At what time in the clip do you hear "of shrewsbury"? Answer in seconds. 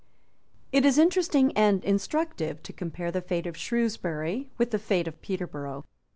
3.45-4.49